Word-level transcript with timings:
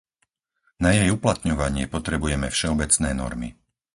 Na 0.83 0.89
jej 0.97 1.09
uplatňovanie 1.17 1.85
potrebujeme 1.95 2.47
všeobecné 2.51 3.09
normy. 3.21 3.49